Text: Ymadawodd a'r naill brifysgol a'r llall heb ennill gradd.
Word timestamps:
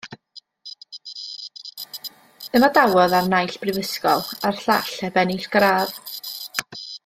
Ymadawodd 2.59 3.15
a'r 3.19 3.29
naill 3.35 3.53
brifysgol 3.65 4.27
a'r 4.51 4.61
llall 4.65 4.91
heb 5.05 5.21
ennill 5.25 5.47
gradd. 5.59 5.97